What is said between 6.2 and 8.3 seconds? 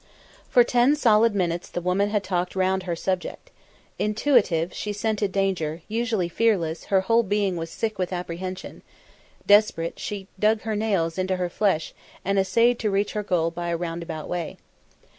fearless, her whole being was sick with